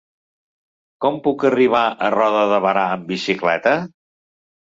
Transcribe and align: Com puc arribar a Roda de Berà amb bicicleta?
Com 1.03 1.19
puc 1.27 1.45
arribar 1.49 1.81
a 1.89 2.09
Roda 2.15 2.39
de 2.53 2.57
Berà 2.67 2.87
amb 2.95 3.05
bicicleta? 3.13 3.75